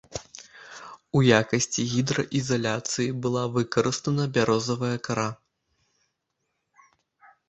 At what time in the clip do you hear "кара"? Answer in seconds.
5.09-5.29